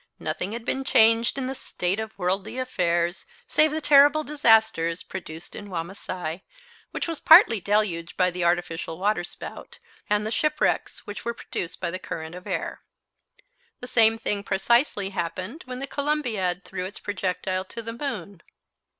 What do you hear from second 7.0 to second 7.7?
was partly